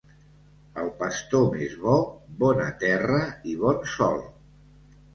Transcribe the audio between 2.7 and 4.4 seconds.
terra i bon sol.